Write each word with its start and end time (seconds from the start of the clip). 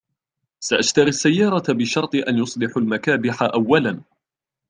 .سأشتري 0.59 1.09
السيارة 1.09 1.73
بشرط 1.73 2.15
أن 2.15 2.37
يصلحوا 2.37 2.81
المكابح 2.81 3.37
أولاً 3.41 4.01